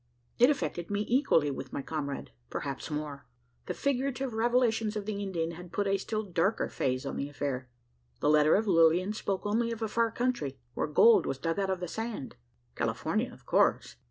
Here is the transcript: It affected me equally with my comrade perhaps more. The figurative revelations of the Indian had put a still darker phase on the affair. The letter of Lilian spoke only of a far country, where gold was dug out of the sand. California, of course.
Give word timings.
It 0.39 0.49
affected 0.49 0.89
me 0.89 1.05
equally 1.07 1.51
with 1.51 1.71
my 1.71 1.83
comrade 1.83 2.31
perhaps 2.49 2.89
more. 2.89 3.27
The 3.67 3.75
figurative 3.75 4.33
revelations 4.33 4.95
of 4.95 5.05
the 5.05 5.21
Indian 5.21 5.51
had 5.51 5.71
put 5.71 5.85
a 5.87 5.99
still 5.99 6.23
darker 6.23 6.69
phase 6.69 7.05
on 7.05 7.17
the 7.17 7.29
affair. 7.29 7.69
The 8.19 8.27
letter 8.31 8.55
of 8.55 8.65
Lilian 8.65 9.13
spoke 9.13 9.45
only 9.45 9.71
of 9.71 9.83
a 9.83 9.87
far 9.87 10.09
country, 10.09 10.57
where 10.73 10.87
gold 10.87 11.27
was 11.27 11.37
dug 11.37 11.59
out 11.59 11.69
of 11.69 11.81
the 11.81 11.87
sand. 11.87 12.35
California, 12.73 13.31
of 13.31 13.45
course. 13.45 13.95